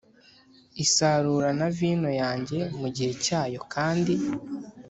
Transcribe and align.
isarura 0.83 1.49
na 1.59 1.67
vino 1.77 2.09
yanjye 2.21 2.59
mu 2.79 2.87
gihe 2.95 3.13
cyayo 3.25 3.59
kandi 3.73 4.13